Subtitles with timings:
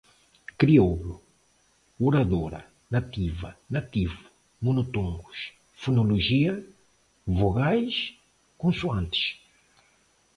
[0.57, 1.21] Crioulo,
[1.99, 4.23] oradora, nativa, nativo,
[4.65, 5.37] monotongos,
[5.81, 6.53] fonologia,
[7.39, 7.95] vogais,
[8.57, 9.25] consoantes